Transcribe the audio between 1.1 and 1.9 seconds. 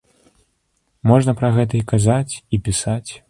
Можна пра гэта і